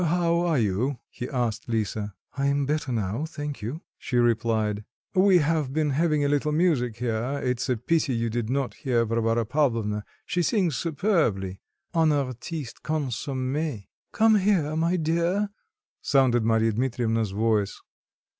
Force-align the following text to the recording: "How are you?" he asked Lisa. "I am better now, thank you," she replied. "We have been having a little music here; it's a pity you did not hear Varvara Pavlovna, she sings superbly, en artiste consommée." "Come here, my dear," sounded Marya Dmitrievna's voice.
"How 0.05 0.39
are 0.47 0.57
you?" 0.57 0.97
he 1.11 1.29
asked 1.29 1.69
Lisa. 1.69 2.15
"I 2.35 2.47
am 2.47 2.65
better 2.65 2.91
now, 2.91 3.25
thank 3.27 3.61
you," 3.61 3.81
she 3.99 4.17
replied. 4.17 4.83
"We 5.13 5.37
have 5.37 5.73
been 5.73 5.91
having 5.91 6.25
a 6.25 6.27
little 6.27 6.51
music 6.51 6.97
here; 6.97 7.39
it's 7.43 7.69
a 7.69 7.77
pity 7.77 8.15
you 8.15 8.31
did 8.31 8.49
not 8.49 8.73
hear 8.73 9.05
Varvara 9.05 9.45
Pavlovna, 9.45 10.03
she 10.25 10.41
sings 10.41 10.75
superbly, 10.75 11.59
en 11.93 12.11
artiste 12.11 12.81
consommée." 12.83 13.89
"Come 14.11 14.37
here, 14.37 14.75
my 14.75 14.95
dear," 14.95 15.51
sounded 16.01 16.43
Marya 16.43 16.71
Dmitrievna's 16.73 17.29
voice. 17.29 17.79